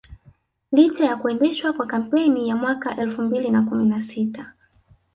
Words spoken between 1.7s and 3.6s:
kwa kampeni ya mwaka elfu mbili